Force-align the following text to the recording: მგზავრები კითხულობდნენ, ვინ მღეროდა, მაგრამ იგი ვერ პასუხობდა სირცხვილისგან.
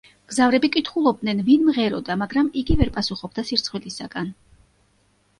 მგზავრები 0.27 0.69
კითხულობდნენ, 0.75 1.41
ვინ 1.49 1.67
მღეროდა, 1.67 2.15
მაგრამ 2.21 2.49
იგი 2.61 2.77
ვერ 2.79 2.89
პასუხობდა 2.95 3.43
სირცხვილისგან. 3.51 4.33